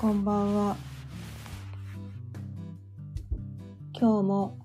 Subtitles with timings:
[0.00, 0.76] こんばんは。
[3.92, 4.56] 今日も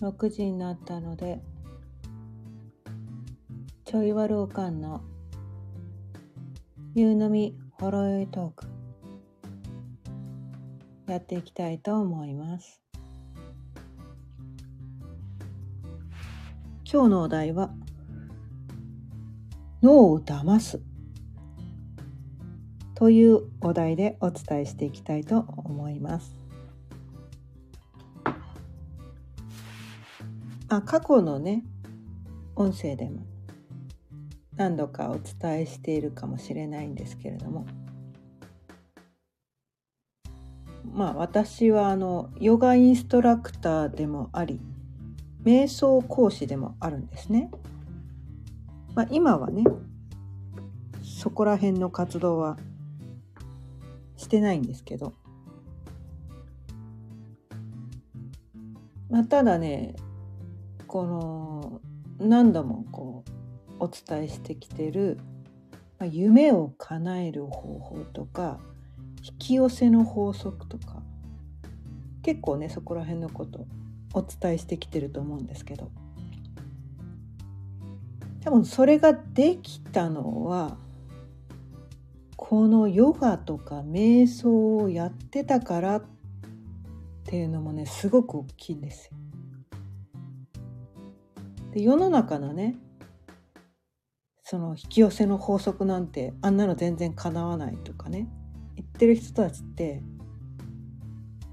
[0.00, 1.42] 6時になったので、
[3.84, 5.02] ちょいわるおかんの
[6.94, 8.66] 夕飲みほろ酔いトーク
[11.08, 12.80] やっていきたいと思います。
[16.90, 17.70] 今日のお題は
[19.82, 20.80] 脳を騙す
[23.02, 26.38] というお題でお伝えしていきたいと思います。
[30.68, 31.64] あ過去のね
[32.54, 33.26] 音声でも
[34.54, 37.66] 何度かお伝えしているかもしれないんですけれども
[40.94, 44.60] まあ私はあのヨガインストラクターでもあり
[45.42, 47.50] 瞑想講師でもあるんですね。
[48.94, 49.64] まあ、今はね
[51.02, 52.58] そこら辺の活動は
[54.22, 55.12] してないんですけど、
[59.10, 59.94] まあ、ただね
[60.86, 61.80] この
[62.18, 63.24] 何度もこ
[63.80, 65.18] うお伝えしてきてる、
[65.98, 68.58] まあ、夢を叶える方法とか
[69.22, 71.02] 引き寄せの法則とか
[72.22, 73.66] 結構ねそこら辺のこと
[74.14, 75.90] お伝えしてきてると思うんですけど。
[78.44, 80.76] 多分それができたのは
[82.52, 86.04] このヨガとか瞑想をやってたからっ
[87.24, 89.16] ていうのもねすごく大きいんですよ。
[91.72, 92.76] で世の中のね
[94.42, 98.28] その引き寄せの法則なんてあんなの全然かなわないとかね
[98.76, 100.02] 言ってる人たちって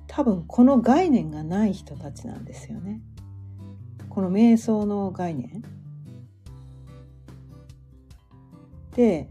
[0.08, 3.00] 多分この概念がない人たちなんですよね。
[4.10, 5.64] この瞑想の概念。
[8.98, 9.30] で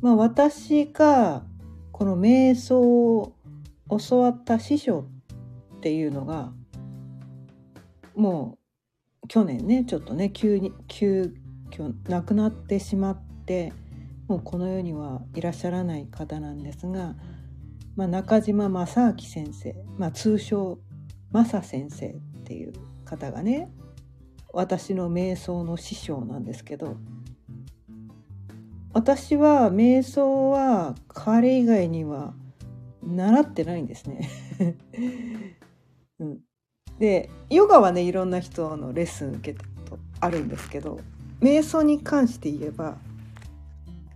[0.00, 1.44] まあ私が
[1.92, 2.80] この瞑想
[3.18, 3.32] を
[3.98, 5.06] 教わった師匠
[5.76, 6.52] っていうのが
[8.14, 8.58] も
[9.22, 11.34] う去年ねちょっとね急に急
[11.70, 13.72] 遽亡くなってしまって
[14.28, 17.14] もうこの世にはいらっしゃらない方なんですが、
[17.94, 20.78] まあ、中島正明先生、まあ、通称
[21.32, 22.72] 正先生っていう
[23.04, 23.70] 方がね
[24.52, 26.96] 私の瞑想の師匠なんですけど
[28.96, 32.32] 私は瞑想は彼以外には
[33.02, 34.26] 習ってないんですね。
[36.18, 36.38] うん、
[36.98, 40.98] でヨガはねいろんな人のレッスン受けたことあるんですけど
[41.42, 42.96] 瞑想に関して言えば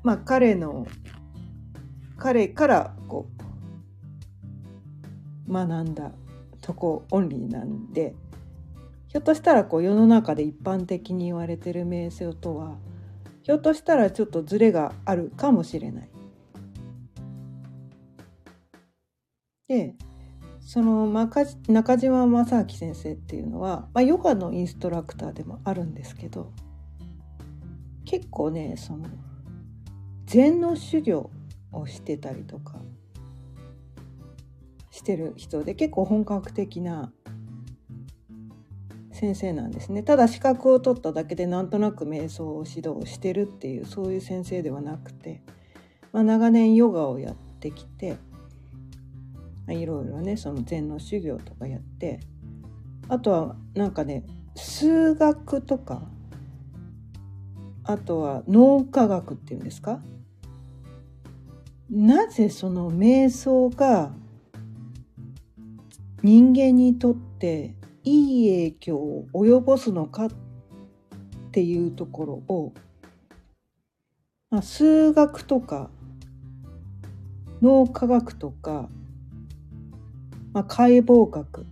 [0.02, 0.86] まあ彼の
[2.16, 3.26] 彼からこ
[5.46, 6.10] う学んだ
[6.62, 8.14] とこオンリーなんで
[9.08, 12.78] ひょっとしたらこう世の中で一般的に言われてる瞑想とは
[13.50, 16.08] ひょっとしたらちょっとズレがあるかもしれない。
[19.66, 19.96] で
[20.60, 26.52] その中島正明先生っていうのは、まあ、ヨガのインストラクターでもあるんですけど
[28.04, 29.08] 結構ねその
[30.26, 31.28] 禅の修行
[31.72, 32.76] をしてたりとか
[34.92, 37.12] してる人で結構本格的な
[39.20, 40.02] 先生なんですね。
[40.02, 45.42] ただ資格を取っただけでなんとなく瞑想を指導してるっていうそういう先生ではなくて、
[46.10, 48.16] まあ、長年ヨガをやってきて、
[49.68, 52.20] あ、いろいろねその禅の修行とかやって
[53.08, 54.24] あとはなんかね
[54.56, 56.08] 数学とか
[57.84, 60.00] あとは脳科学っていうんですか？
[61.90, 64.12] なぜその瞑想が
[66.22, 67.74] 人間にとって
[68.04, 70.30] いい影響を及ぼすのかっ
[71.52, 72.72] ていうところを、
[74.50, 75.90] まあ、数学とか
[77.60, 78.88] 脳科学とか、
[80.52, 81.66] まあ、解剖学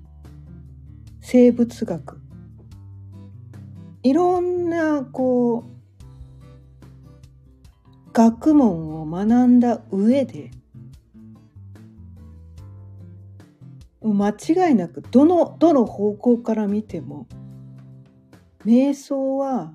[1.21, 2.21] 生物学
[4.03, 5.79] いろんなこう
[8.13, 10.51] 学問を学んだ上で
[14.01, 17.27] 間違いなくどのどの方向から見ても
[18.65, 19.73] 瞑想は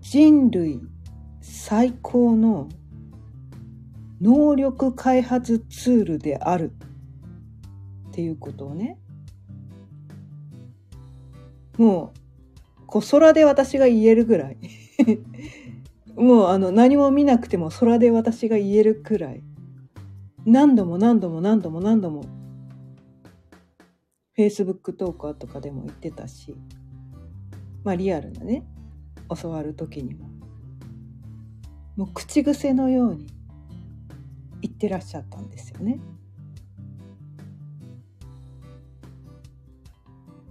[0.00, 0.80] 人類
[1.40, 2.68] 最高の
[4.20, 6.72] 能力開発ツールである
[8.08, 8.98] っていうことをね
[11.78, 14.58] もうこう空で私が言えるぐらい。
[16.14, 19.42] もうあの何も見なくても空で私が言えるくらい。
[20.44, 22.24] 何度も何度も何度も何度も
[24.36, 26.56] Facebook トーカーとかでも言ってたし
[27.84, 28.64] まあリアルなね
[29.40, 30.28] 教わる時にも
[31.96, 33.26] もう口癖のように
[34.62, 35.98] 言ってらっしゃったんですよね。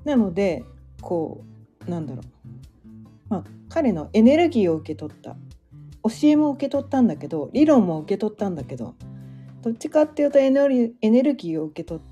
[0.03, 0.63] なので
[1.01, 1.43] こ
[1.88, 2.25] うなんだろう
[3.29, 5.35] まあ彼のエネルギーを受け取った
[6.03, 8.95] 教えも受け取ったんだけど理論も受け取ったんだけど
[9.62, 12.04] どっちかっていうとエネルギーを受け取っ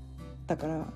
[0.46, 0.92] たから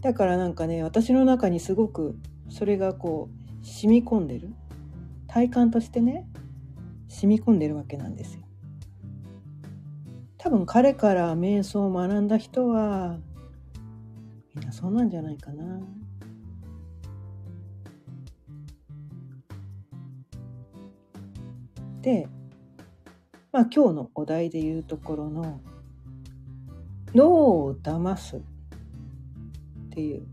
[0.00, 2.18] だからなんかね私の中にすごく
[2.48, 3.28] それがこ
[3.62, 4.52] う染み込んでる
[5.26, 6.26] 体感としてね
[7.08, 8.44] 染み込んでるわけなんですよ。
[10.38, 13.18] 多分彼から瞑想を学んだ人は
[14.54, 15.80] みんなそうなんじゃないかな。
[22.02, 22.28] で、
[23.54, 25.60] まあ今日のお題で言うところの
[27.14, 28.40] 脳を騙すっ
[29.90, 30.26] ていう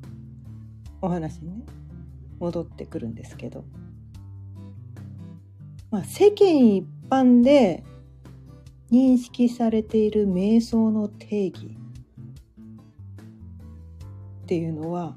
[1.03, 1.65] お話にね
[2.39, 3.63] 戻ってくるんですけど、
[5.91, 7.83] まあ、世間一般で
[8.91, 11.77] 認識されている瞑想の定義
[14.41, 15.15] っていうのは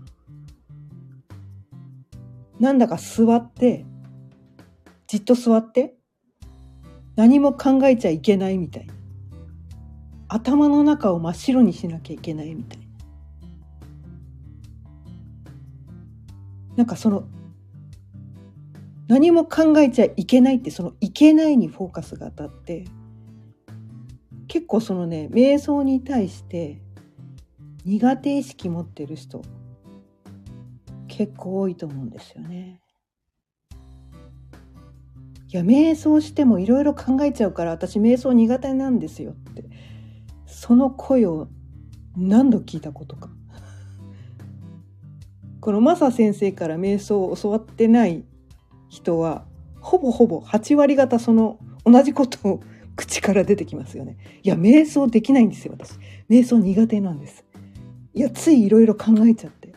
[2.61, 3.87] なんだか座って
[5.07, 5.94] じっと座って
[7.17, 8.95] 何も考えちゃいけないみたいな
[10.29, 12.85] 頭の中を真っ白にしなきゃいけないみたいな
[16.77, 17.29] なんかその
[19.07, 22.85] 何も考えちゃいけないってそのいけないにフォーカスが当たって
[24.49, 26.81] 結構そのね瞑想に対して
[27.85, 29.43] 苦手意識持ってる人
[31.07, 32.84] 結構多いと思うんですよね。
[35.55, 39.63] いや瞑想してもいろいろ考えちゃうから私瞑想苦手なんですよって
[40.47, 41.47] その声を
[42.17, 43.31] 何度聞いたことか。
[45.63, 48.25] このマサ先生から瞑想を教わってない
[48.89, 49.45] 人は
[49.81, 52.61] ほぼほぼ8割方その同じことを
[52.97, 54.17] 口から出てきますよね。
[54.43, 55.97] いや瞑想できないんですよ私。
[56.29, 57.45] 瞑想苦手なんです。
[58.13, 59.73] いやついいろいろ考えちゃって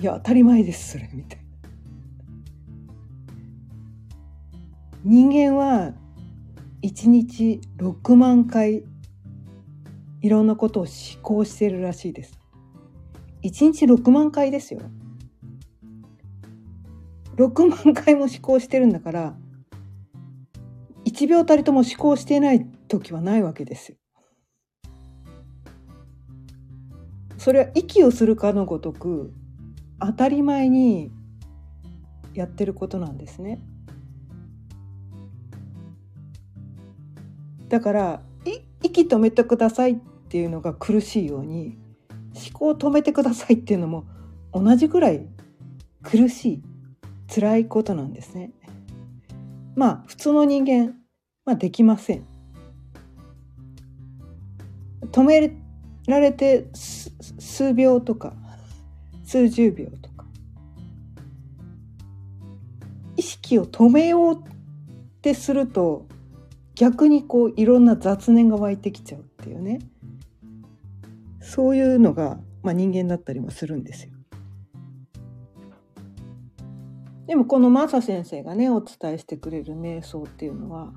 [0.00, 1.47] いや当たり前ですそれみたいな
[5.04, 5.92] 人間は
[6.82, 8.84] 1日6万回
[10.20, 12.38] いろんなことを思考してるらしいです。
[13.44, 14.80] 1日6万回ですよ。
[17.36, 19.36] 6万回も思考してるんだから
[21.04, 23.98] 1秒たりとも思考していない時はないわけですよ。
[27.36, 29.32] それは息をするかのごとく
[30.00, 31.12] 当たり前に
[32.34, 33.60] やってることなんですね。
[37.68, 38.22] だから
[38.82, 39.96] 息止めてくださいっ
[40.28, 41.78] ていうのが苦しいように
[42.34, 44.04] 思考を止めてくださいっていうのも
[44.52, 45.26] 同じぐらい
[46.02, 46.62] 苦しい
[47.34, 48.52] 辛いことなんですね。
[49.74, 50.94] まあ普通の人間、
[51.44, 52.24] まあ、できません。
[55.12, 55.52] 止め
[56.06, 58.34] られて数秒とか
[59.24, 60.26] 数十秒とか
[63.16, 64.38] 意識を止めようっ
[65.20, 66.06] てすると
[66.78, 69.80] 逆にこういろんな雑念が湧いてきちゃうっていうね
[71.40, 74.12] そういうのが、まあ、人間だったりもするんですよ。
[77.26, 80.92] でもこのマサ先生がねお伝えしてくれる瞑想っていうのは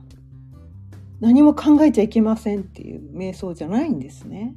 [1.20, 4.54] 何も考えちゃいけませんっていう瞑想じゃないんですね。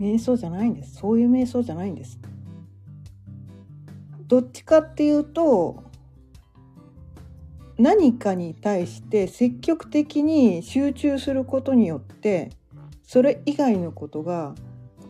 [0.00, 2.18] 瞑想じゃないんですそういう瞑想じゃないんです
[4.26, 5.89] どっちかっていうと
[7.80, 12.50] 何かに対して積極的に集中することによって
[13.02, 14.54] それ以外のことが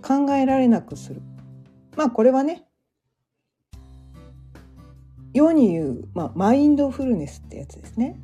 [0.03, 1.21] 考えられなくする
[1.97, 2.65] まあこれはね
[5.35, 8.21] 世に言う、まあ、マインドフルネスってやつですね。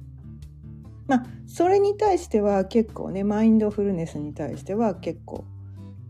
[1.07, 5.45] まあそれに対しては結構ねマインドフルネスに対しては結構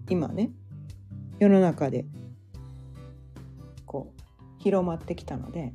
[0.08, 0.50] 今ね
[1.38, 2.06] 世の中で
[3.84, 5.74] こう広まってきたので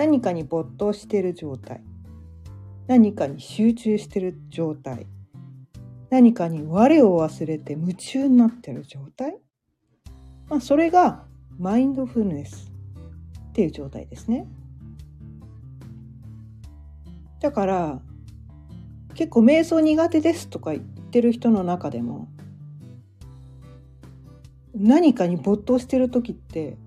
[0.00, 1.82] 何かに没頭してる状態
[2.86, 5.06] 何かに集中してる状態
[6.08, 9.36] 何かに我を忘れて夢中になってる状態、
[10.48, 11.26] まあ、それが
[11.58, 12.72] マインドフルネス
[13.50, 14.46] っていう状態ですね。
[17.42, 18.00] だから
[19.12, 22.26] 結構瞑想苦手ですとか言ってる人の中でも
[24.74, 26.78] 何かに没頭してる時って、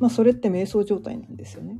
[0.00, 1.78] まあ、それって瞑想状態なんですよね。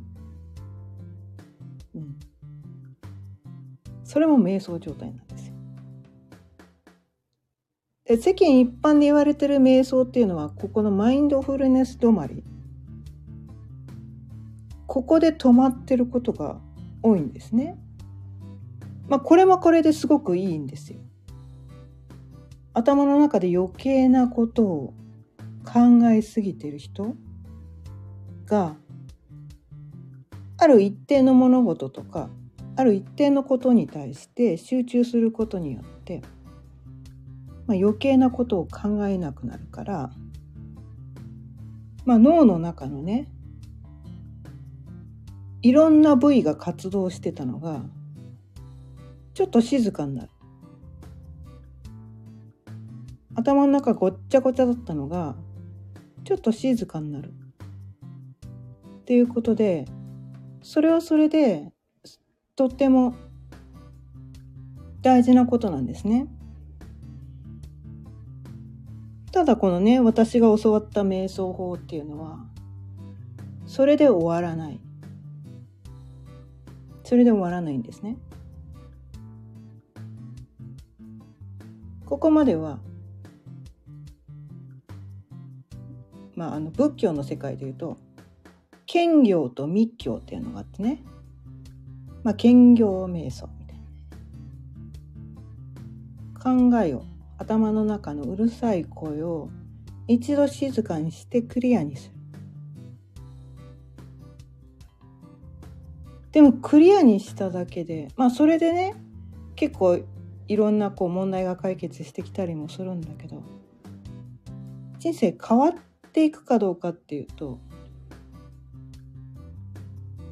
[4.08, 5.54] それも瞑想状態なんですよ。
[8.06, 12.42] で世間一般で言われてる瞑想っていうのはここのマインドフルネス止まり
[14.86, 16.58] ここで止まってることが
[17.02, 17.78] 多いんですね。
[19.08, 21.00] まあこれもこれですごくいいんですよ。
[22.72, 24.94] 頭の中で余計なことを
[25.66, 27.14] 考えすぎてる人
[28.46, 28.74] が
[30.56, 32.30] ある一定の物事とか
[32.78, 36.22] ある一定のことに対して集中することによって、
[37.66, 40.12] まあ、余計なことを考えなくなるから、
[42.04, 43.28] まあ、脳の中のね
[45.60, 47.82] いろんな部位が活動してたのが
[49.34, 50.30] ちょっと静かになる。
[53.34, 55.34] 頭の中ごっちゃごちゃだったのが
[56.22, 57.32] ちょっと静かになる。
[59.00, 59.84] っていうことで
[60.62, 61.72] それはそれで
[62.58, 63.14] とっても
[65.00, 66.26] 大事なことなんですね。
[69.30, 72.40] ただこのね私が教わった瞑想法っていうのは
[73.64, 74.80] それで終わらない
[77.04, 78.16] それで終わらないんですね。
[82.06, 82.80] ここまでは
[86.34, 87.98] まああの仏教の世界でいうと
[88.86, 91.04] 兼業と密教っていうのがあってね
[92.22, 93.78] まあ兼業瞑想みたい
[96.56, 97.04] な考えを
[97.38, 99.48] 頭の中のうるさい声を
[100.06, 102.18] 一度静かにしてクリアにする。
[106.32, 108.94] でもクリアにしただけでまあそれでね
[109.56, 109.98] 結構
[110.46, 113.42] いろんなこう問題が解決してきたりもするんだけど
[114.98, 115.74] 人生変わっ
[116.12, 117.58] ていくかどうかっていうと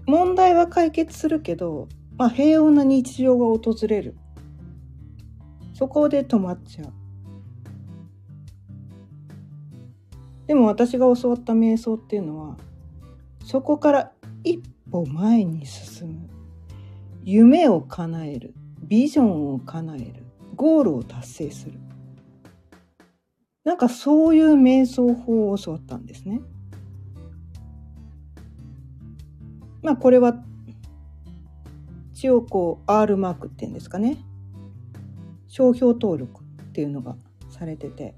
[0.06, 4.16] 問題は解決するけど、まあ、平穏な日常が訪れる。
[5.74, 6.92] そこで止まっちゃう。
[10.46, 12.56] でも私が教わった瞑想っていうのは
[13.44, 14.12] そこから
[14.44, 14.60] 一
[14.90, 16.28] 歩前に進む。
[17.24, 18.54] 夢を叶える。
[18.82, 20.24] ビジョンを叶える。
[20.54, 21.80] ゴールを達成する。
[23.64, 26.40] なんかそういう瞑想法を教わったんですね。
[29.86, 30.34] まあこれは
[32.12, 34.18] 一応こう R マークっていうんですかね。
[35.46, 37.14] 商標登録っていうのが
[37.50, 38.16] されてて、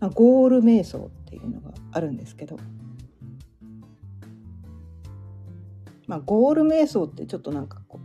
[0.00, 2.58] まあ、ゴール瞑想っていうのがあるんですけど、
[6.06, 7.98] まあ、ゴール瞑想ってちょっとなんかこ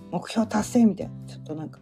[0.00, 1.80] う目標達成みたいなちょっとなんか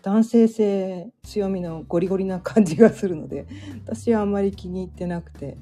[0.00, 3.46] 男性性強みのゴリゴリな感じがするので
[3.84, 5.58] 私はあんまり気に入ってなくて。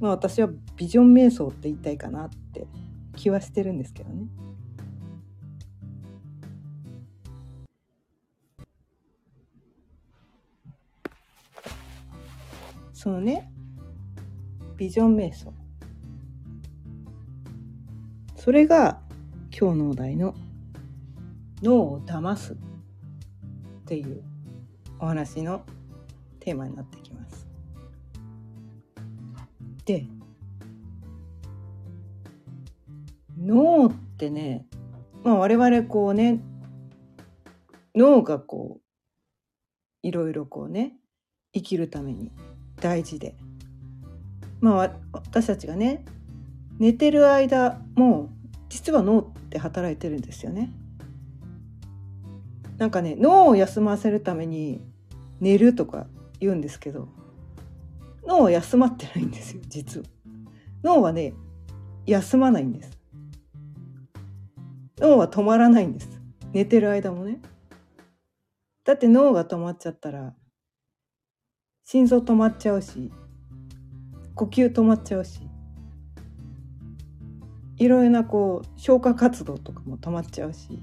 [0.00, 2.66] まあ私はビジョン瞑想って言いたいかなって
[3.16, 4.28] 気はしてるんですけどね。
[12.92, 13.50] そのね
[14.76, 15.52] ビジョン瞑想
[18.36, 19.00] それが
[19.56, 20.34] 今日のお題の
[21.62, 22.56] 脳を騙すっ
[23.86, 24.22] ていう
[25.00, 25.64] お話の
[26.40, 27.46] テーマになってきます。
[29.84, 30.06] で
[33.48, 34.66] 脳ってね、
[35.24, 36.40] まあ、我々こうね
[37.94, 40.92] 脳がこういろいろこうね
[41.54, 42.30] 生きるために
[42.78, 43.34] 大事で
[44.60, 46.04] まあ私たちがね
[46.78, 48.28] 寝てる間も
[48.68, 50.70] 実は脳って働いてるんですよね。
[52.76, 54.82] なんかね脳を休ませるために
[55.40, 56.06] 寝るとか
[56.38, 57.08] 言うんですけど
[58.26, 60.06] 脳は休まってないんですよ実は。
[60.84, 61.32] 脳はね
[62.04, 62.97] 休まないんです。
[65.00, 66.20] 脳は止まらないんです。
[66.52, 67.40] 寝てる間もね。
[68.84, 70.34] だって脳が止まっちゃったら
[71.84, 73.12] 心臓止まっちゃうし
[74.34, 75.40] 呼吸止まっちゃうし
[77.76, 80.82] いろいろなこう消化活動とかも止まっちゃうし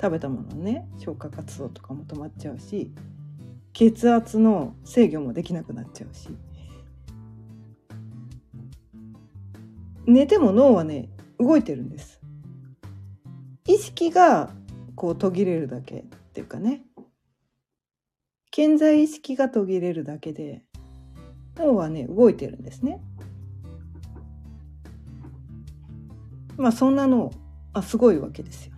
[0.00, 2.92] 食べたものね消化活動とかも止まっちゃうし
[3.72, 6.30] 血圧の制御もできなくなっちゃうし。
[10.06, 11.08] 寝ても脳はね
[11.38, 12.20] 動いてるんです。
[13.66, 14.50] 意識が
[14.94, 16.82] こう途切れるだけっていうかね
[18.50, 20.62] 健在意識が途切れるだけで
[21.56, 23.00] 脳はね動いてるんですね。
[26.56, 27.32] まあそんなの
[27.72, 28.72] あすごいわけですよ。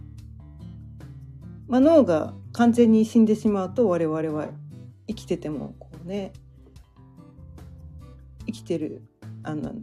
[1.69, 4.49] まあ、脳が完全に死んでしまうと我々は
[5.07, 6.33] 生きててもこうね
[8.47, 9.03] 生きてる
[9.43, 9.75] あの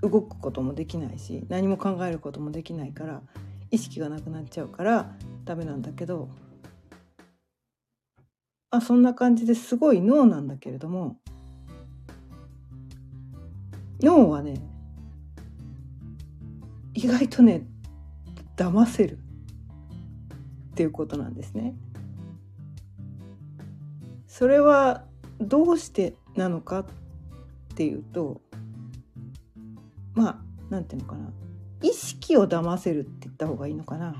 [0.00, 3.22] 動くこともできないし何も考えることもできないから
[3.70, 5.12] 意識がなくなっちゃうから
[5.44, 6.28] ダメなんだけど
[8.70, 11.16] あそんな感じですごい脳なんだけれども
[14.00, 14.54] 脳はね
[16.94, 17.66] 意外とね
[18.56, 19.18] 騙せる
[20.72, 21.74] っていうことなんですね。
[24.26, 25.04] それは
[25.40, 26.86] どうしてなのかっ
[27.74, 28.40] ていうと
[30.14, 30.38] まあ
[30.70, 31.30] なんていうのかな
[31.82, 34.14] 意識を騙せるって言った方がいいのかな？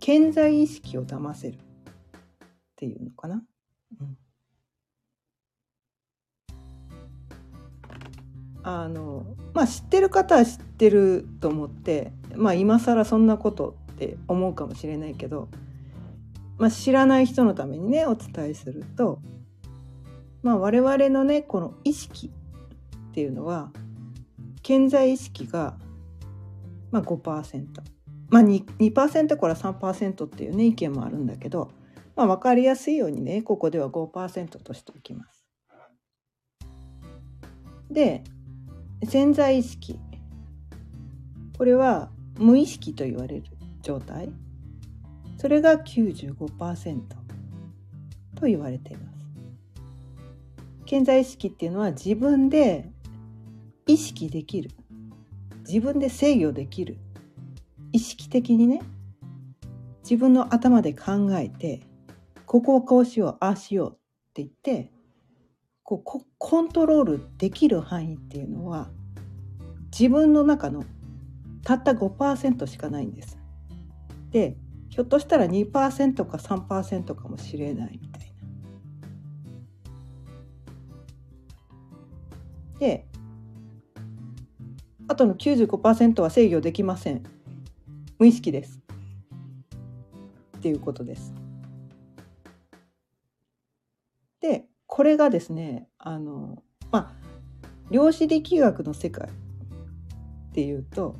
[0.00, 1.58] 健在意識を騙せるっ
[2.76, 3.42] ていうのかな、
[4.00, 4.16] うん、
[8.62, 15.48] あのまあ知ってる方は知ってると思ってまあ今更そんなことって思うかもしれないけど、
[16.56, 19.20] まあ、知らない人のためにねお伝えすると、
[20.42, 22.32] まあ、我々のねこの意識
[23.10, 23.70] っていうのは
[24.62, 25.76] 健在意識が、
[26.90, 27.66] まあ5%、
[28.28, 31.70] まあ2、2%から3%っていうね意見もあるんだけど、
[32.16, 35.46] まあ、分かりやすいようにねここでは5%としておきます。
[37.90, 38.22] で
[39.04, 39.98] 潜在意識
[41.58, 43.44] これは無意識と言われる
[43.82, 44.30] 状態
[45.36, 47.00] それが95%
[48.34, 49.20] と言われています。
[50.86, 52.90] 潜在意識っていうのは自分で
[53.86, 54.70] 意識できる
[55.66, 56.98] 自分で制御できる
[57.92, 58.82] 意識的にね
[60.02, 61.80] 自分の頭で考えて
[62.46, 63.94] ここをこうしようああしようっ
[64.34, 64.90] て言って
[65.82, 68.88] こうコントロールできる範囲っていうのは
[69.90, 70.84] 自分の中の
[71.64, 73.38] たった5%しかないんです。
[74.30, 74.56] で
[74.88, 78.32] ひょっとしたら2%か3%かもしれないみたい
[82.74, 82.78] な。
[82.78, 83.09] で
[85.10, 87.24] あとの95%は制御できません
[88.20, 88.78] 無意識です
[90.58, 91.34] っていうことです。
[94.40, 96.62] でこれがですねあの
[96.92, 97.12] まあ
[97.90, 99.30] 量子力学の世界っ
[100.52, 101.16] ていうと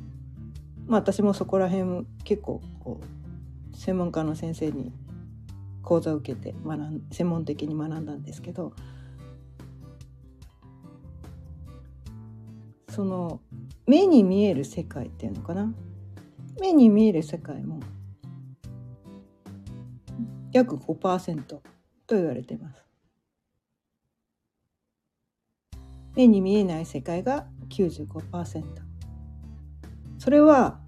[0.87, 4.93] まあ私もそこら辺結構こう専門家の先生に
[5.83, 8.71] 講座を受けて学ん専門的に学んだんですけど
[12.87, 13.41] その
[13.87, 15.73] 目に見える世界っていうのかな？
[16.59, 17.79] 目に見える世界も
[20.51, 21.61] 約5%と
[22.09, 22.83] 言われています。
[26.15, 28.63] 目に見えない世界が95%。
[30.19, 30.79] それは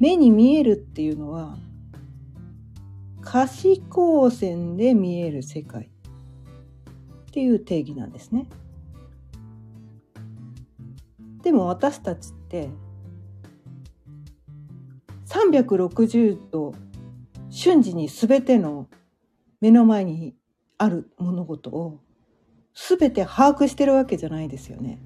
[0.00, 1.58] 目に見えるっていうのは
[3.20, 8.46] 可視光線で見える世界っていう定義なんですね。
[11.48, 12.68] でも私たちって
[15.28, 16.74] 360度
[17.48, 18.86] 瞬時に全ての
[19.62, 20.34] 目の前に
[20.76, 22.00] ある物事を
[22.74, 25.00] 全て把握してるわけじゃないですよね。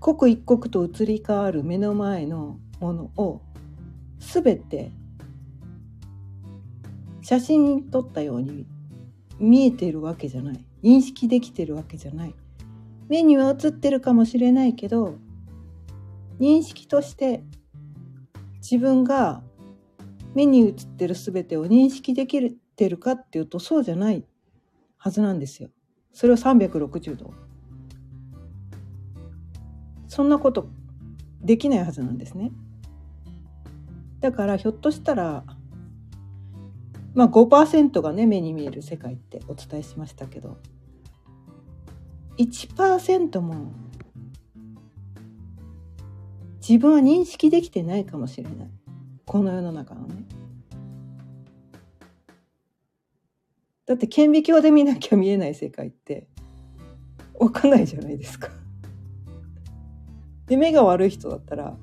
[0.00, 3.42] 刻一刻と移り変わる目の前のものを
[4.18, 4.92] 全て
[7.20, 8.64] 写真に撮ったように
[9.38, 12.34] 見えているわけじゃない認識できてるわけじゃない
[13.14, 15.14] 目には映ってるかもしれないけど
[16.40, 17.44] 認識として
[18.60, 19.40] 自分が
[20.34, 24.24] 目に映ってる全てを認識できてるかっていうとそうじゃない
[24.96, 25.68] はずなんですよ。
[26.12, 27.32] それを360度。
[30.08, 30.66] そんなこと
[31.40, 32.50] できないはずなんですね。
[34.18, 35.44] だからひょっとしたら
[37.14, 40.58] まあ5%がね目に見える世界ってお伝えしましたけど
[42.38, 43.72] 1%も
[46.66, 48.70] 自分は認識できてないかもしれない。
[49.26, 50.24] この世の中のね。
[53.86, 56.26] だって顕微鏡で見なきゃ見えない世界って
[57.38, 58.48] 分かんないじゃないですか。
[60.46, 61.76] で目が悪い人だったら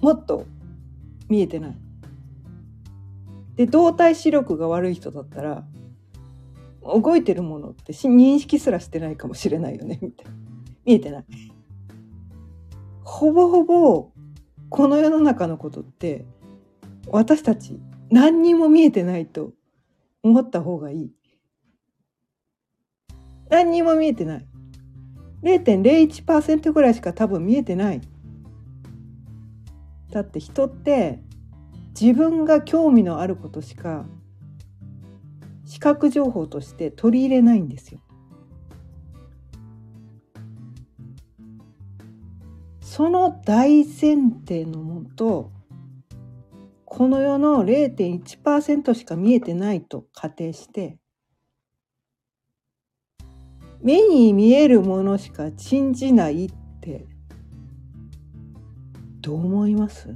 [0.00, 0.46] もっと
[1.28, 1.76] 見えてない。
[3.56, 5.66] で動体視力が悪い人だったら
[6.86, 10.32] 動いてるものって認識すらしてないかもしれないよねみたいな。
[10.84, 11.24] 見えてない。
[13.02, 14.10] ほぼほぼ
[14.68, 16.24] この世の中のことって
[17.08, 19.52] 私たち何にも見えてないと
[20.22, 21.12] 思った方がいい。
[23.48, 24.46] 何にも見えてない。
[25.42, 28.00] 0.01%ぐらいしか多分見えてない。
[30.10, 31.22] だって人って
[31.98, 34.06] 自分が興味のあることしか
[35.66, 38.00] 視覚情報として取り入れないんですよ。
[42.80, 45.50] その大前提のもと
[46.86, 50.96] この世の0.1%しか見えてないと仮定して
[53.82, 56.50] 目に見えるものしか信じないっ
[56.80, 57.04] て
[59.20, 60.08] どう思います？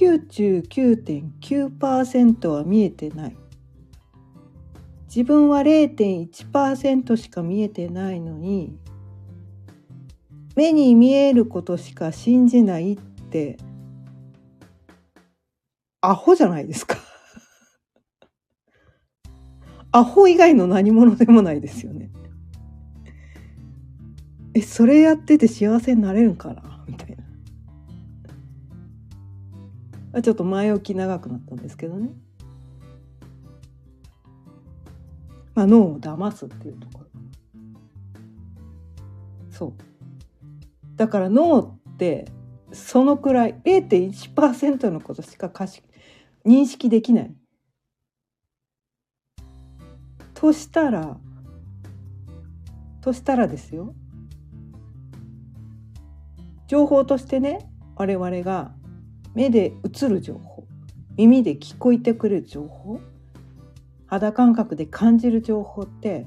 [0.00, 3.36] 99.9%は見えてない。
[5.14, 8.78] 自分は0.1%しか見えてないのに
[10.54, 13.58] 目に見えることしか信じないって
[16.00, 16.96] アホじゃないですか。
[19.92, 22.10] アホ以外の何者でもないですよね。
[24.54, 26.69] え、それやってて幸せになれるんかな？
[30.22, 32.10] ちょっと前置き長くなったんですけどね。
[35.54, 37.06] まあ、脳を騙すっていうところ。
[39.50, 39.72] そう。
[40.96, 42.26] だから脳って
[42.72, 45.50] そのくらい0.1%のことしか
[46.44, 47.34] 認識できない。
[50.40, 51.18] としたら
[53.02, 53.94] としたらですよ
[56.66, 58.72] 情報としてね我々が
[59.34, 60.64] 目で映る情報
[61.16, 63.00] 耳で聞こえてくる情報
[64.06, 66.26] 肌感覚で感じる情報って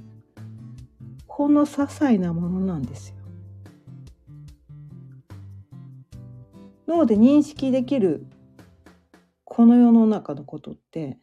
[1.27, 3.15] ほんの些細なものなんですよ。
[6.87, 8.27] 脳で認識できる
[9.43, 11.17] この世の中のことって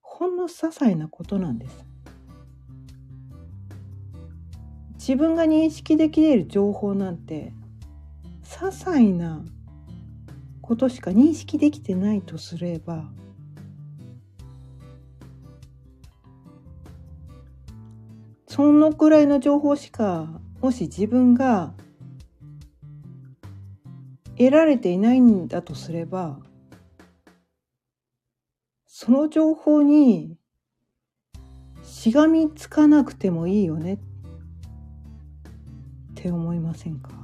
[0.00, 1.84] ほんの些細なことなんです。
[4.94, 7.52] 自分が認識できる情報なんて
[8.44, 9.44] 些細な
[10.74, 13.04] ことしか認識できてないとすれば
[18.48, 21.74] そのくらいの情報しかもし自分が
[24.36, 26.40] 得られていないんだとすれば
[28.88, 30.36] その情報に
[31.84, 33.98] しがみつかなくてもいいよねっ
[36.16, 37.23] て思いませんか？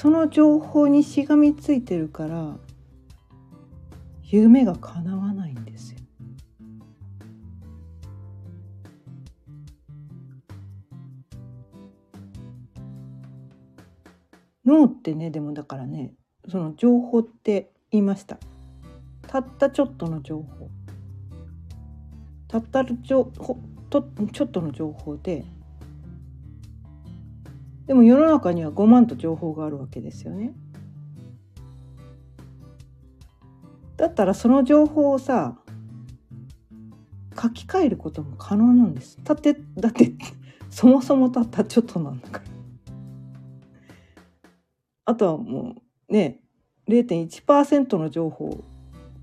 [0.00, 2.56] その情報にしがみついてるから
[4.22, 5.98] 夢が叶わないんですよ。
[14.64, 16.14] 脳ってねでもだからね
[16.48, 18.38] その情報って言いました
[19.26, 20.70] たったちょっとの情報
[22.48, 23.30] たったちょ
[23.90, 25.44] とちょっとの情報で
[27.90, 30.52] でも世の中には5万と情報があるわけですよね。
[33.96, 35.58] だったらその情報をさ
[37.34, 39.18] 書き換えることも可能なんです。
[39.24, 40.12] だってだって
[40.70, 42.44] そもそもたったちょっとなんだから。
[45.06, 45.74] あとはも
[46.08, 46.38] うね
[46.86, 48.64] 0.1%の情報を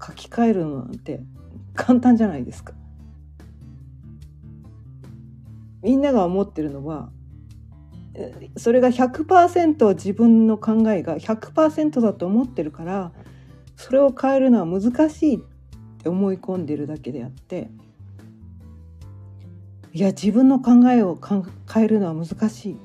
[0.05, 1.21] 書き換えるのなんて
[1.73, 2.73] 簡単じゃないですか。
[5.81, 7.13] みんなが思ってるのは
[8.55, 13.11] それが100%自分の考えが100%だと思ってるから
[13.75, 15.39] それを変えるのは難しいっ
[16.01, 17.69] て思い込んでるだけであって
[19.97, 22.77] いや自分の考えを変えるのは難しい。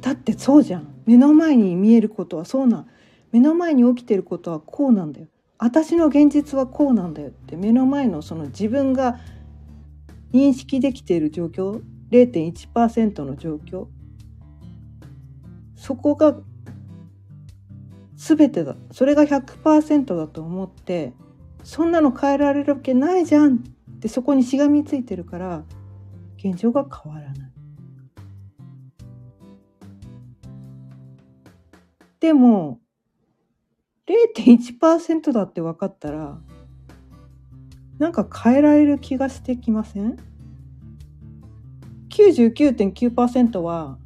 [0.00, 0.86] だってそうじゃん。
[1.04, 2.86] 目の前に見えることはそうなん。
[3.32, 5.26] 目の前に起きてることはこうなんだよ。
[5.58, 9.18] 私の現実はこうなんだよって目の前のその自分が
[10.32, 11.80] 認識できている状況
[12.12, 13.86] 0.1%の状況
[15.84, 16.34] そこが
[18.16, 21.12] 全てだそれが100%だと思って
[21.62, 23.58] そんなの変えられるわけないじゃんっ
[24.00, 25.62] てそこにしがみついてるから
[26.38, 27.52] 現状が変わらない。
[32.18, 32.80] でも
[34.06, 36.38] 0.1%だって分かったら
[37.98, 40.16] なんか変えられる気がしてきません
[42.08, 43.98] ？99.9%は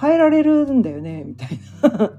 [0.00, 1.48] 変えられるんだよねみたい
[1.82, 2.12] な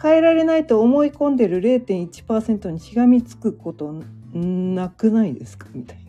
[0.00, 4.02] 変えられないと思い込んでる0.1%にしがみつくこと
[4.34, 6.02] なくないですかみたいな。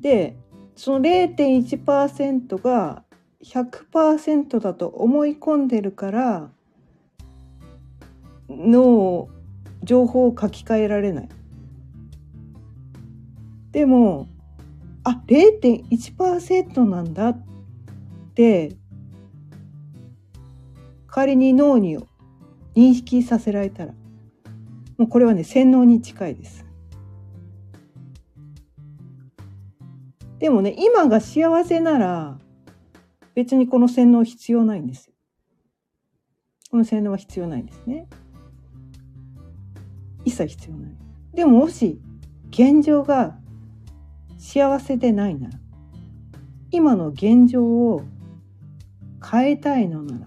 [0.00, 0.36] で
[0.74, 3.02] その0.1%が
[3.42, 6.50] 100%だと思い込んでるから
[8.48, 9.28] 脳
[9.82, 11.28] 情報を書き換えられない。
[13.72, 14.28] でも
[15.08, 17.44] あ0.1%なんだっ
[18.34, 18.76] て
[21.06, 21.96] 仮に脳に
[22.74, 23.94] 認識させられたら
[24.98, 26.66] もうこれはね洗脳に近いです。
[30.40, 32.38] でもね今が幸せなら
[33.36, 35.12] 別にこの洗脳必要ないんですよ。
[36.72, 38.08] この洗脳は必要ないんですね。
[40.24, 40.92] 一切必要ない。
[41.32, 42.00] でももし
[42.50, 43.38] 現状が
[44.38, 45.58] 幸せでないなら
[46.70, 48.02] 今の現状を
[49.28, 50.26] 変えたいのなら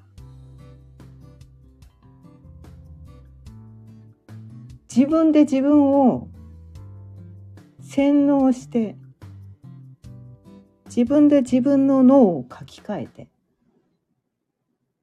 [4.93, 6.27] 自分で自分を
[7.81, 8.95] 洗脳して
[10.85, 13.27] 自分で自分の脳を書き換えて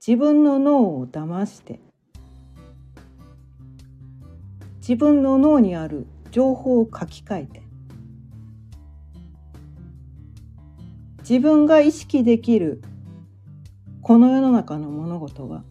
[0.04, 1.80] 自分の脳を騙して
[4.78, 7.65] 自分の脳にある情報を書き換えて
[11.28, 12.80] 自分が意識できる
[14.00, 15.64] この世の中の物事は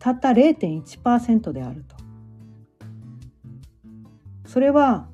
[0.00, 1.94] たった0.1%であると。
[4.44, 5.06] それは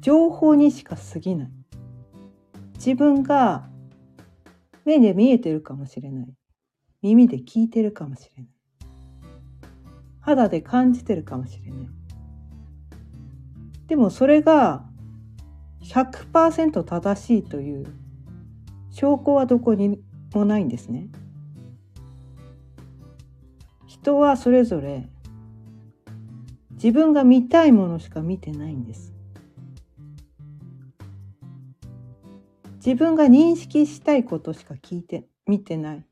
[0.00, 1.50] 情報にしか過ぎない。
[2.74, 3.68] 自分が
[4.84, 6.32] 目で見えてるかもしれない。
[7.02, 8.52] 耳で聞いてるかもしれない。
[10.20, 11.88] 肌で感じてるかもしれない。
[13.88, 14.88] でもそれが
[15.82, 17.86] 100%正しいという
[18.90, 20.00] 証拠はどこに
[20.32, 21.08] もないんですね。
[23.86, 25.08] 人はそれぞれ
[26.72, 29.12] 自分が見たいものしか見てないんです。
[32.84, 36.04] 自分が認識したいことしか聞いて見てない。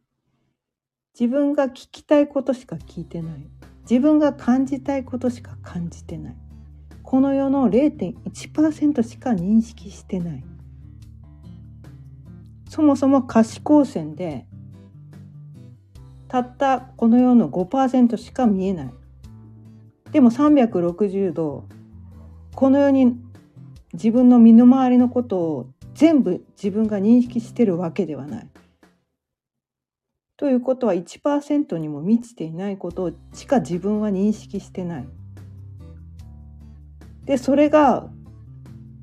[1.18, 3.48] 自分が聞きたいことしか聞いてない。
[3.82, 6.36] 自分が感じたいことしか感じてない。
[7.10, 10.44] この世の0.1%しか認識してない。
[12.68, 14.46] そもそも可視光線で
[16.28, 18.90] たったこの世の5%しか見えない。
[20.12, 21.64] でも360度
[22.54, 23.16] この世に
[23.92, 28.48] 自分の身の回りのことを全部自分が認識してるわけではない。
[30.36, 35.08] ということは1%にも満ちていないことしか自分は認識してない。
[37.30, 38.10] でそれが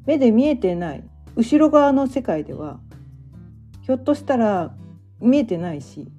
[0.06, 1.04] 目で見えてない
[1.38, 2.82] 後ろ側の世界では
[3.84, 4.76] ひょっとしたら
[5.22, 6.10] 見えてないし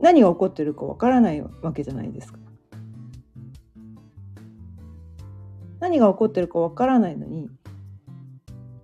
[0.00, 2.40] 何が起こってるかわからないわけじゃないですか。
[5.78, 7.48] 何が起こってるかわからないのに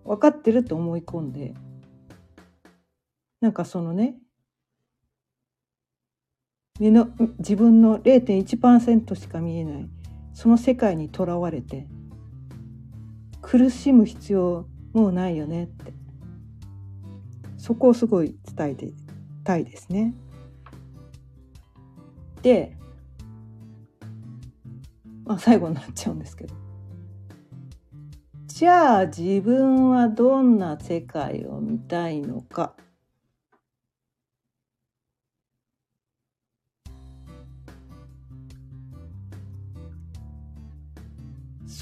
[0.04, 1.54] 分かってると思い込んで
[3.40, 4.14] なんかそのね
[6.78, 7.08] 目の
[7.40, 9.88] 自分の0.1%しか見えない
[10.34, 11.86] その世界にとらわれて
[13.40, 15.92] 苦しむ必要もうないよねって
[17.58, 18.92] そこをすごい伝えて
[19.44, 20.14] たいですね。
[22.42, 22.76] で、
[25.24, 26.54] まあ、最後になっちゃうんですけど
[28.48, 32.74] じゃあ自分はどんな世界を見たいのか。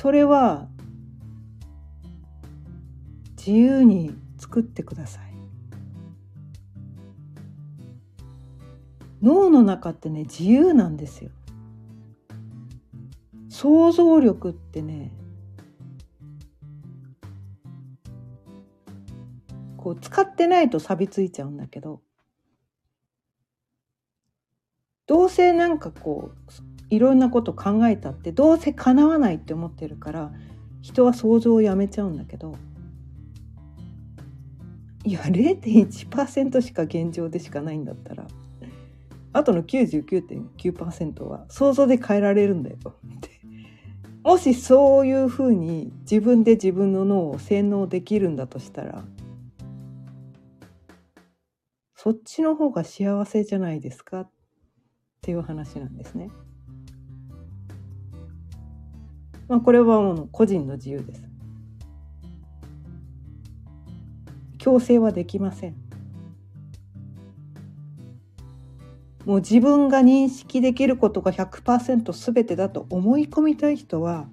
[0.00, 0.66] それは
[3.36, 5.24] 自由に作ってください。
[9.20, 11.30] 脳の中ってね自由なんですよ。
[13.50, 15.12] 想像力ってね
[19.76, 22.00] こう使ってないと錆びついちゃうんだけど
[25.06, 30.32] どうせなんかこういろんなこと考えたってどうせ叶わないって思ってるから
[30.82, 32.56] 人は想像をやめちゃうんだけど
[35.04, 38.26] いや0.1%しか現状でしかないんだったら
[39.32, 43.30] あとの99.9%は想像で変えられるんだよって
[44.24, 49.04] もしそういうふうに自分で自分の脳を洗脳できるんだとしたら
[51.94, 54.30] そっちの方が幸せじゃないですかっ
[55.22, 56.30] ていう話なんですね。
[59.50, 61.28] まあこれはもう個人の自由です。
[64.58, 65.74] 強制はできません。
[69.24, 74.28] もう自分が認識できることが100%全てだと思い込みたい人は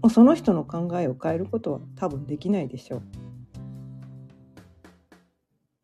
[0.00, 3.02] もうその人の考えを変えることは多分できないでしょう。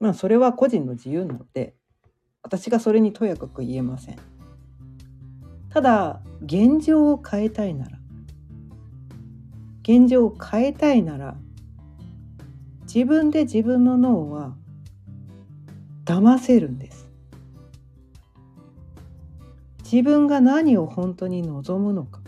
[0.01, 1.75] まあそれは個人の自由なので
[2.43, 4.32] 私がそれにとやかく言えません。
[5.73, 7.99] ただ現状を変えたいなら
[9.83, 11.37] 現状を変えたいなら
[12.83, 14.55] 自分で自分の脳は
[16.05, 17.03] 騙せるんです。
[19.93, 22.23] 自分が何を本当に望むのか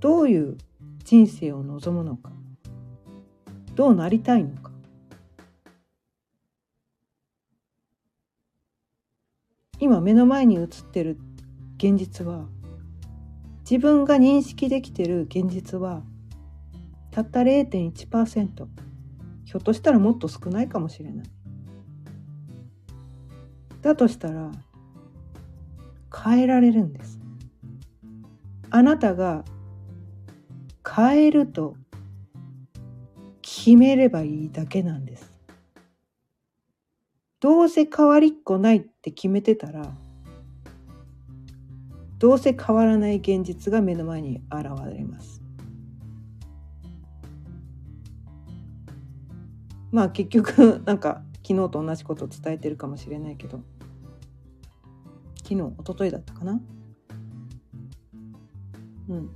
[0.00, 0.58] どういう
[1.04, 2.30] 人生を望むのか
[3.74, 4.70] どうなりたいのか
[9.78, 11.18] 今目の前に映ってる
[11.80, 12.44] 現実は
[13.60, 16.02] 自分が認識できてる現実は
[17.10, 18.66] たった0.1%
[19.46, 21.26] ひょっとしたらもっと少ないかもしれない。
[23.80, 24.52] だとしたら
[26.14, 27.18] 変えられるんです。
[28.68, 29.42] あなたが
[30.86, 31.76] 変えると
[33.40, 35.32] 決めればいいだけなんです。
[37.40, 39.90] どうせ変わりっこないって決めてたら
[42.20, 45.42] どうせ変わらない現実が目の前に現れます。
[49.90, 53.62] まあ結局 なんか昨日と同じことを伝えてるかもしれないけど
[55.38, 56.60] 昨日一昨日だったかな？
[59.08, 59.30] うん。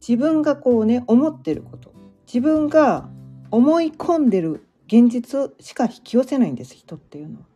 [0.00, 1.92] 自分がこうね思ってること。
[2.26, 3.10] 自分が
[3.50, 7.46] 思い込んでる現実しか引き寄せないんです人っていうのは。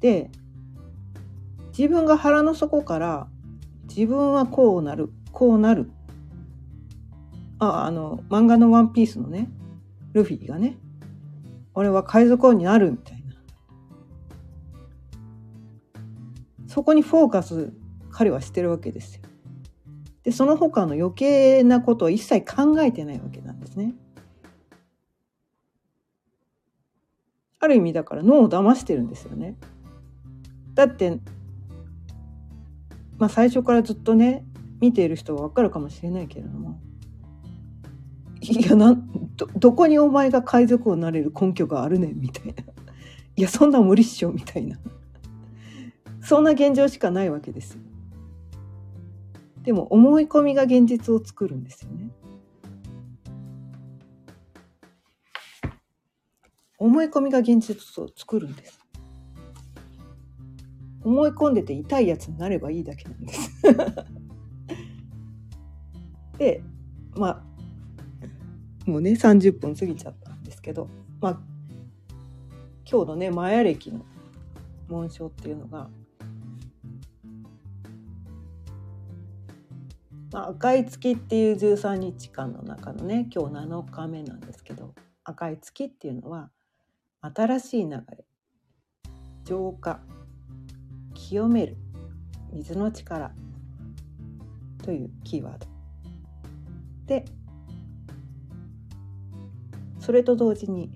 [0.00, 0.30] で
[1.76, 3.28] 自分が腹の底から
[3.88, 5.90] 自分はこうなるこうなる
[7.58, 9.50] ああの漫画の「ワンピースのね
[10.12, 10.78] ルフィがね
[11.74, 13.34] 俺は海賊王になるみたいな
[16.66, 17.72] そこにフォーカス
[18.10, 19.22] 彼はしてるわけですよ。
[20.22, 23.94] でその他の余計なことを一切考えてないわけなんですね。
[27.58, 29.56] ある意味だから脳を騙してるんですよね。
[30.74, 31.20] だって
[33.22, 34.44] まあ最初からずっとね
[34.80, 36.80] 見ている人は分かるかもしれないけれども
[38.40, 38.96] いやな
[39.36, 42.52] どどこにお前が海賊王になれる根拠があるねんみたいな
[43.36, 44.76] いやそんな無理っしょみたいな
[46.20, 47.80] そんな現状しかないわけですよ。
[49.62, 52.10] でも思い込みが現実を作るんですよね。
[56.76, 58.81] 思い込みが現実を作るんです。
[61.04, 63.62] 思い込んでて痛いやつになればいいだけなんです。
[66.38, 66.62] で
[67.16, 67.44] ま
[68.86, 70.88] あもうね30分過ぎちゃったんですけど
[71.20, 71.40] まあ
[72.90, 74.04] 今日のねマヤ暦の
[74.88, 75.88] 紋章っていうのが
[80.32, 86.50] まあ、赤い月っていう13日間の中のね今日7日目なんですけど赤い月っていうのは
[87.20, 88.24] 新しい流れ
[89.44, 90.00] 浄化
[91.22, 91.76] 清める。
[92.52, 93.32] 水の力。
[94.82, 95.66] というキーワード。
[97.06, 97.24] で
[100.00, 100.90] それと同時に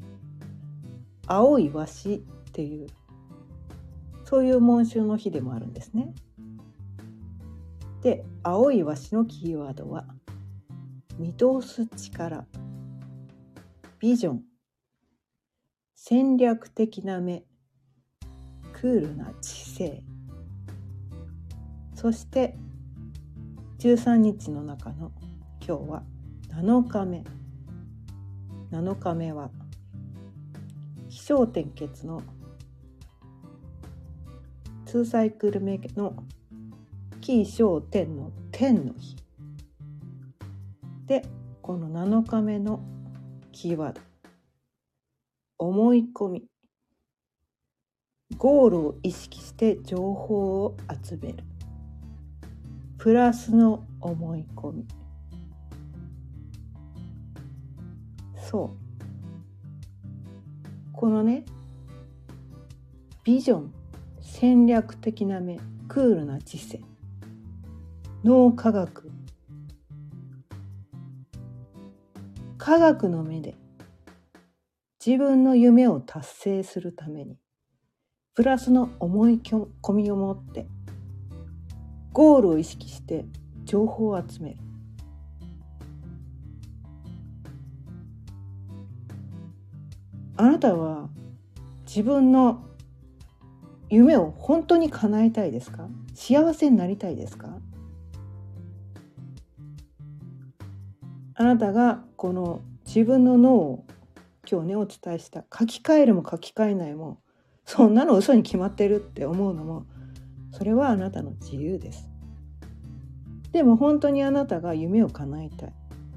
[1.28, 2.18] 青い和紙っ
[2.52, 2.88] ていう
[4.24, 6.12] そういう紋章の日でもあるんですね。
[8.02, 10.06] で青いわしのキーワードは
[11.18, 12.44] 見通す力。
[14.00, 14.42] ビジョン。
[15.94, 17.44] 戦略的な目。
[18.72, 20.02] クールな知性。
[21.96, 22.54] そして
[23.78, 25.12] 13日の中の
[25.66, 26.02] 今日は
[26.50, 27.24] 7日目。
[28.70, 29.50] 7日目は
[31.08, 32.22] 起承転結の
[34.84, 36.14] 2サイクル目の
[37.22, 39.16] 起承天の天の日。
[41.06, 41.24] で
[41.62, 42.84] この7日目の
[43.52, 44.00] キーワード
[45.56, 46.44] 思い込み。
[48.36, 51.55] ゴールを意識して情報を集める。
[53.06, 54.88] プラスの思い込み。
[58.36, 58.70] そう。
[60.92, 61.44] このね
[63.22, 63.72] ビジョン
[64.20, 66.80] 戦略的な目クールな知性
[68.24, 69.08] 脳科学。
[72.58, 73.54] 科学の目で
[74.98, 77.38] 自分の夢を達成するために
[78.34, 80.66] プラスの思い込みを持って
[82.16, 83.26] ゴールを意識して
[83.66, 84.56] 情報を集める。
[90.38, 91.10] あなたは
[91.84, 92.64] 自分の
[93.90, 95.88] 夢を本当に叶えたいですか？
[96.14, 97.50] 幸せになりたいですか？
[101.34, 103.84] あなたがこの自分の脳を
[104.50, 105.44] 今日ねお伝えした。
[105.52, 107.20] 書き換えるも書き換えないも
[107.66, 109.84] そんなの嘘に決まってるって思うのも
[110.56, 112.08] それはあなたの自由です。
[113.52, 115.72] でも本当にあなたが夢を叶えたい。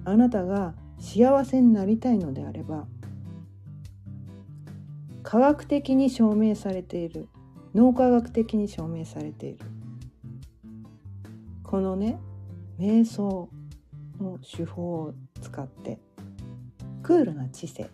[0.06, 2.88] あなたが幸せになりたいのであれば
[5.24, 7.28] 科学的に証明されている。
[7.76, 9.60] 脳科学的に証明されている。
[11.64, 12.18] このね
[12.80, 13.50] 瞑想
[14.22, 16.00] の手法を使って
[17.04, 17.90] クールな知性で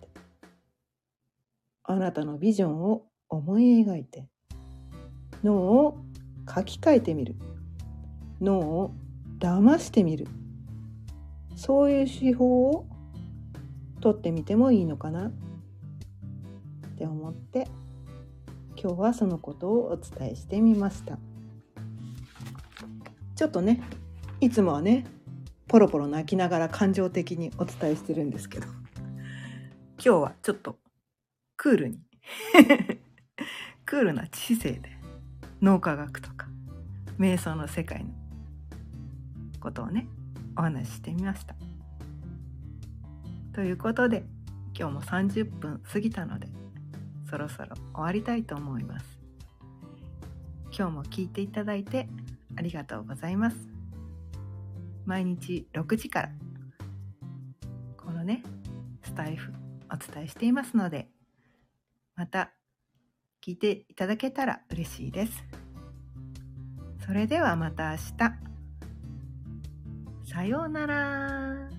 [1.83, 4.27] あなたのビジョンを思い描いて
[5.43, 5.97] 脳を
[6.53, 7.35] 書き換えてみる。
[8.41, 8.93] 脳を
[9.39, 10.27] 騙してみる。
[11.55, 12.85] そういう手法を
[14.01, 15.27] とってみてもいいのかな。
[15.27, 15.31] っ
[16.97, 17.67] て思って
[18.81, 21.17] 今日はそのことをお伝えしてみました。
[23.35, 23.81] ちょっとね
[24.39, 25.05] いつもはね
[25.67, 28.67] ポロポロ泣きながら感情的にお伝えしてるんですけど。
[29.97, 30.77] 今日はちょっと
[31.57, 31.99] クールに。
[33.85, 34.94] クールな知性で。
[35.61, 36.47] 脳科学とか
[37.19, 38.11] 瞑想の世界の
[39.59, 40.07] ことをね
[40.57, 41.55] お話ししてみました。
[43.53, 44.25] ということで
[44.77, 46.47] 今日も30分過ぎたので
[47.29, 49.19] そろそろ終わりたいと思います。
[50.77, 52.09] 今日も聞いていただいて
[52.57, 53.57] ありがとうございます。
[55.05, 56.31] 毎日6時から
[57.97, 58.43] このね
[59.03, 59.53] スタイフ
[59.91, 61.07] お伝えしていますので
[62.15, 62.51] また
[63.45, 65.43] 聞いていただけたら嬉しいです。
[67.05, 68.33] それではまた明日。
[70.31, 71.74] さようなら。